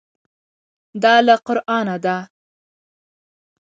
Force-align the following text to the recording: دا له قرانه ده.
دا 1.03 1.15
له 1.27 1.35
قرانه 1.45 1.95
ده. 2.05 2.17